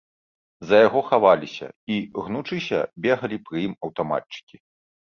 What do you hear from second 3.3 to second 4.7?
пры ім аўтаматчыкі.